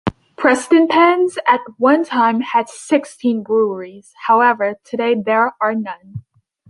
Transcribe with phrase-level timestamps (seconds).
[0.35, 6.23] Prestonpans at one time had sixteen breweries however, today there are none.